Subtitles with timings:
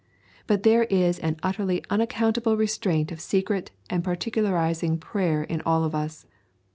[0.47, 5.93] But there is an utterly unaccountable restraint of secret and particularising prayer in all of
[5.93, 6.25] us.